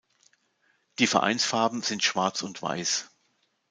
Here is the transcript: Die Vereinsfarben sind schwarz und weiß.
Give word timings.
Die 0.97 1.05
Vereinsfarben 1.05 1.83
sind 1.83 2.01
schwarz 2.03 2.41
und 2.41 2.59
weiß. 2.63 3.11